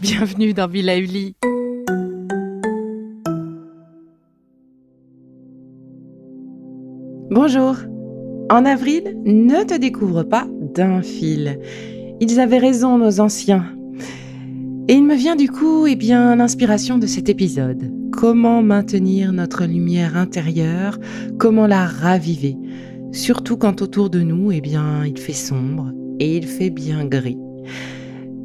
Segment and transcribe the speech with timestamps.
[0.00, 1.34] Bienvenue dans Villa Uli.
[7.30, 7.76] Bonjour.
[8.50, 11.58] En avril, ne te découvre pas d'un fil.
[12.20, 13.66] Ils avaient raison, nos anciens.
[14.86, 17.90] Et il me vient du coup, eh bien, l'inspiration de cet épisode.
[18.12, 20.98] Comment maintenir notre lumière intérieure
[21.38, 22.58] Comment la raviver
[23.10, 25.90] Surtout quand autour de nous, eh bien, il fait sombre
[26.20, 27.38] et il fait bien gris.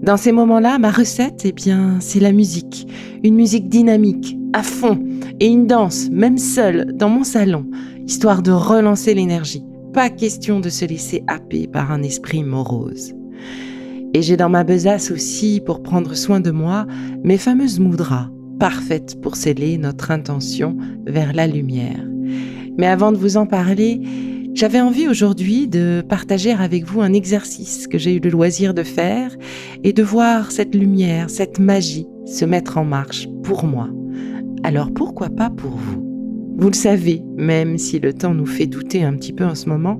[0.02, 2.88] Dans ces moments-là, ma recette, eh bien, c'est la musique.
[3.22, 4.98] Une musique dynamique, à fond,
[5.42, 7.66] et une danse, même seule, dans mon salon,
[8.08, 9.66] histoire de relancer l'énergie.
[9.94, 13.14] Pas question de se laisser happer par un esprit morose.
[14.14, 16.88] Et j'ai dans ma besace aussi, pour prendre soin de moi,
[17.24, 18.30] mes fameuses moudras,
[18.60, 22.04] parfaites pour sceller notre intention vers la lumière.
[22.78, 24.02] Mais avant de vous en parler,
[24.56, 28.84] j'avais envie aujourd'hui de partager avec vous un exercice que j'ai eu le loisir de
[28.84, 29.36] faire
[29.84, 33.90] et de voir cette lumière, cette magie se mettre en marche pour moi.
[34.64, 36.04] Alors pourquoi pas pour vous?
[36.58, 39.70] Vous le savez, même si le temps nous fait douter un petit peu en ce
[39.70, 40.00] moment,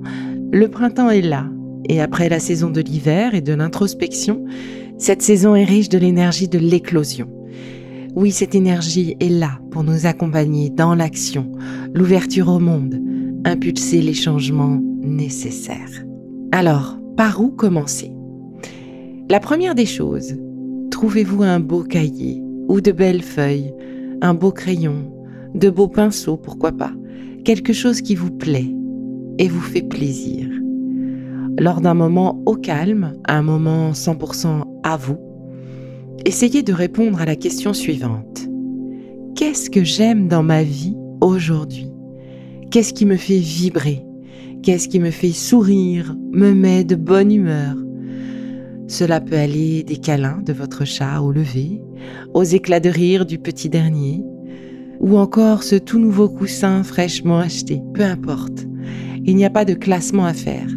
[0.52, 1.46] le printemps est là.
[1.88, 4.44] Et après la saison de l'hiver et de l'introspection,
[4.98, 7.28] cette saison est riche de l'énergie de l'éclosion.
[8.16, 11.50] Oui, cette énergie est là pour nous accompagner dans l'action,
[11.94, 13.00] l'ouverture au monde,
[13.44, 16.04] impulser les changements nécessaires.
[16.52, 18.10] Alors, par où commencer?
[19.30, 20.34] La première des choses,
[20.90, 23.72] trouvez-vous un beau cahier ou de belles feuilles,
[24.22, 25.12] un beau crayon,
[25.54, 26.92] de beaux pinceaux, pourquoi pas,
[27.44, 28.74] quelque chose qui vous plaît
[29.38, 30.49] et vous fait plaisir.
[31.58, 35.18] Lors d'un moment au calme, un moment 100% à vous,
[36.24, 38.48] essayez de répondre à la question suivante.
[39.34, 41.90] Qu'est-ce que j'aime dans ma vie aujourd'hui?
[42.70, 44.04] Qu'est-ce qui me fait vibrer?
[44.62, 47.76] Qu'est-ce qui me fait sourire, me met de bonne humeur?
[48.86, 51.80] Cela peut aller des câlins de votre chat au lever,
[52.34, 54.22] aux éclats de rire du petit dernier,
[55.00, 58.66] ou encore ce tout nouveau coussin fraîchement acheté, peu importe.
[59.24, 60.68] Il n'y a pas de classement à faire.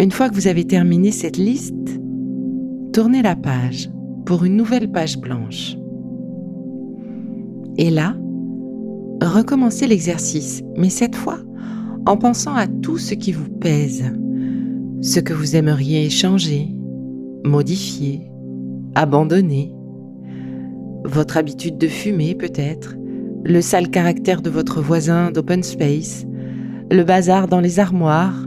[0.00, 2.00] Une fois que vous avez terminé cette liste,
[2.92, 3.90] tournez la page
[4.26, 5.76] pour une nouvelle page blanche.
[7.76, 8.16] Et là,
[9.22, 11.38] recommencez l'exercice, mais cette fois
[12.06, 14.04] en pensant à tout ce qui vous pèse,
[15.00, 16.68] ce que vous aimeriez changer,
[17.44, 18.20] modifier,
[18.94, 19.72] abandonner,
[21.04, 22.96] votre habitude de fumer peut-être,
[23.44, 26.26] le sale caractère de votre voisin d'open space,
[26.90, 28.46] le bazar dans les armoires,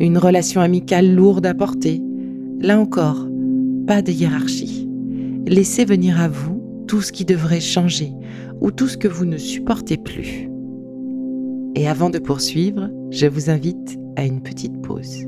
[0.00, 2.02] une relation amicale lourde à porter.
[2.60, 3.28] Là encore,
[3.86, 4.88] pas de hiérarchie.
[5.46, 8.12] Laissez venir à vous tout ce qui devrait changer
[8.60, 10.48] ou tout ce que vous ne supportez plus.
[11.74, 15.26] Et avant de poursuivre, je vous invite à une petite pause.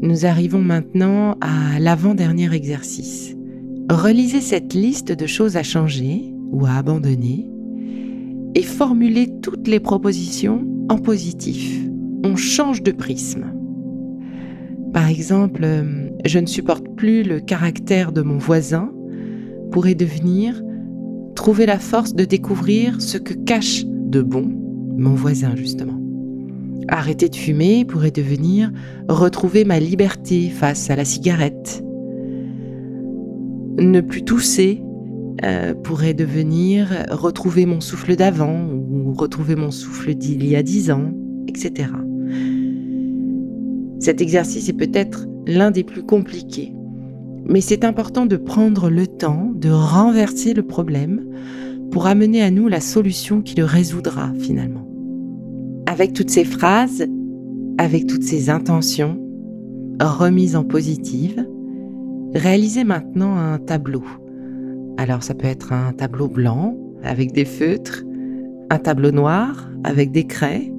[0.00, 3.34] Nous arrivons maintenant à l'avant-dernier exercice.
[3.90, 7.50] Relisez cette liste de choses à changer ou à abandonner
[8.54, 11.87] et formuler toutes les propositions en positif.
[12.24, 13.46] On change de prisme.
[14.92, 18.90] Par exemple, euh, je ne supporte plus le caractère de mon voisin
[19.70, 20.62] pourrait devenir
[21.34, 24.50] trouver la force de découvrir ce que cache de bon
[24.96, 26.00] mon voisin justement.
[26.88, 28.72] Arrêter de fumer pourrait devenir
[29.08, 31.84] retrouver ma liberté face à la cigarette.
[33.78, 34.82] Ne plus tousser
[35.44, 40.90] euh, pourrait devenir retrouver mon souffle d'avant ou retrouver mon souffle d'il y a dix
[40.90, 41.12] ans,
[41.46, 41.90] etc.
[43.98, 46.72] Cet exercice est peut-être l'un des plus compliqués,
[47.46, 51.24] mais c'est important de prendre le temps de renverser le problème
[51.90, 54.86] pour amener à nous la solution qui le résoudra finalement.
[55.86, 57.06] Avec toutes ces phrases,
[57.78, 59.18] avec toutes ces intentions,
[60.00, 61.46] remises en positive,
[62.34, 64.04] réalisez maintenant un tableau
[64.96, 68.04] Alors ça peut être un tableau blanc avec des feutres,
[68.70, 70.72] un tableau noir avec des craies,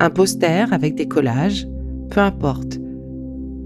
[0.00, 1.66] un poster avec des collages,
[2.10, 2.78] peu importe.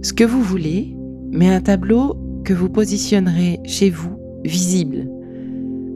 [0.03, 0.97] Ce que vous voulez,
[1.31, 5.09] mais un tableau que vous positionnerez chez vous, visible.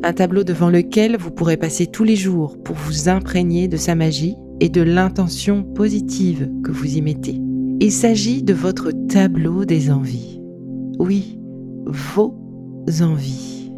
[0.03, 3.95] Un tableau devant lequel vous pourrez passer tous les jours pour vous imprégner de sa
[3.95, 7.41] magie et de l'intention positive que vous y mettez.
[7.81, 10.41] Il s'agit de votre tableau des envies.
[10.99, 11.39] Oui,
[11.85, 12.35] vos
[13.03, 13.71] envies.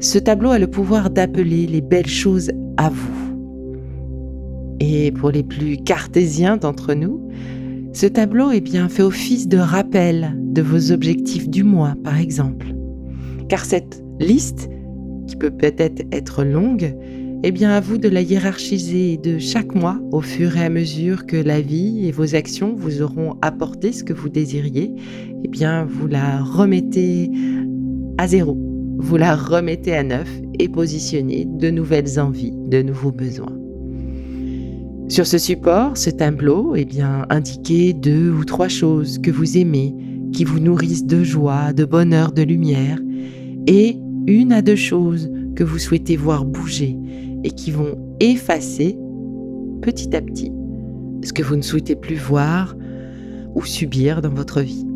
[0.00, 3.26] Ce tableau a le pouvoir d'appeler les belles choses à vous.
[4.80, 7.28] Et pour les plus cartésiens d'entre nous,
[7.96, 12.66] ce tableau bien fait office de rappel de vos objectifs du mois, par exemple.
[13.48, 14.68] Car cette liste,
[15.26, 16.94] qui peut peut-être être longue,
[17.42, 21.24] eh bien à vous de la hiérarchiser de chaque mois au fur et à mesure
[21.24, 24.92] que la vie et vos actions vous auront apporté ce que vous désiriez,
[25.42, 27.30] eh bien vous la remettez
[28.18, 28.58] à zéro,
[28.98, 30.28] vous la remettez à neuf
[30.58, 33.56] et positionnez de nouvelles envies, de nouveaux besoins.
[35.08, 39.94] Sur ce support, ce tableau, eh bien indiquez deux ou trois choses que vous aimez,
[40.32, 42.98] qui vous nourrissent de joie, de bonheur, de lumière,
[43.68, 46.96] et une à deux choses que vous souhaitez voir bouger
[47.44, 48.98] et qui vont effacer
[49.80, 50.52] petit à petit
[51.22, 52.76] ce que vous ne souhaitez plus voir
[53.54, 54.86] ou subir dans votre vie.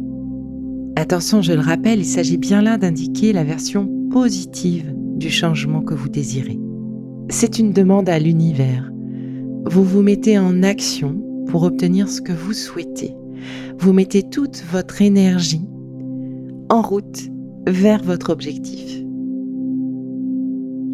[0.97, 5.95] Attention, je le rappelle, il s'agit bien là d'indiquer la version positive du changement que
[5.95, 6.59] vous désirez.
[7.31, 8.91] C'est une demande à l'univers.
[9.67, 13.15] Vous vous mettez en action pour obtenir ce que vous souhaitez.
[13.79, 15.63] Vous mettez toute votre énergie
[16.69, 17.29] en route
[17.67, 19.03] vers votre objectif.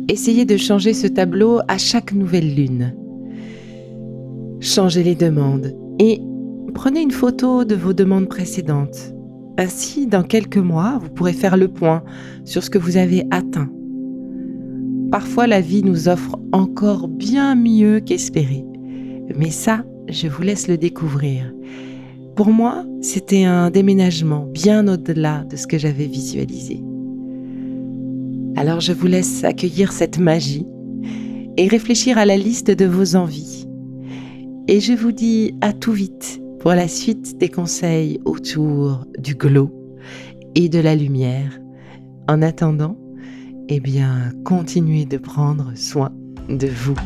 [0.08, 2.94] Essayez de changer ce tableau à chaque nouvelle lune.
[4.60, 6.20] Changez les demandes et
[6.74, 9.12] prenez une photo de vos demandes précédentes.
[9.58, 12.02] Ainsi, dans quelques mois, vous pourrez faire le point
[12.44, 13.70] sur ce que vous avez atteint.
[15.10, 18.64] Parfois, la vie nous offre encore bien mieux qu'espéré.
[19.36, 21.52] Mais ça, je vous laisse le découvrir.
[22.36, 26.82] Pour moi, c'était un déménagement bien au-delà de ce que j'avais visualisé.
[28.56, 30.66] Alors je vous laisse accueillir cette magie
[31.56, 33.66] et réfléchir à la liste de vos envies.
[34.68, 39.70] Et je vous dis à tout vite pour la suite des conseils autour du glow
[40.54, 41.58] et de la lumière.
[42.28, 42.98] En attendant,
[43.68, 46.12] eh bien, continuez de prendre soin
[46.48, 46.96] de vous.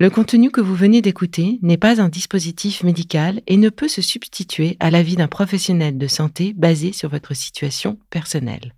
[0.00, 4.00] Le contenu que vous venez d'écouter n'est pas un dispositif médical et ne peut se
[4.00, 8.74] substituer à l'avis d'un professionnel de santé basé sur votre situation personnelle.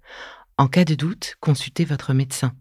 [0.57, 2.53] En cas de doute, consultez votre médecin.